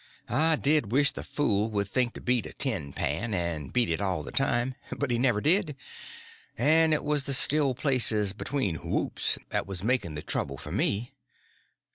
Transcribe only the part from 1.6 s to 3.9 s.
would think to beat a tin pan, and beat